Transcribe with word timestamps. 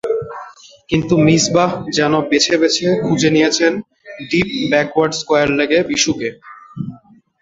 কিন্তু 0.89 1.13
মিসবাহ 1.25 1.69
যেন 1.97 2.13
বেছে 2.29 2.55
বেছে 2.61 2.87
খুঁজে 3.03 3.29
নিয়েছেন 3.35 3.73
ডিপ 4.29 4.47
ব্যাকওয়ার্ড 4.71 5.13
স্কয়ার 5.19 5.47
লেগে 5.59 5.79
বিশুকে। 5.89 6.29